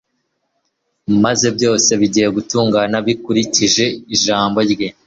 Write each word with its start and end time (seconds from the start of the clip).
maze 1.23 1.47
byose 1.55 1.91
bigatungana 2.01 2.97
bikurikije 3.07 3.85
ijambo 4.15 4.59
rye 4.71 4.87